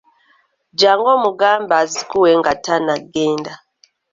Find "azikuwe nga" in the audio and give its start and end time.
1.83-2.53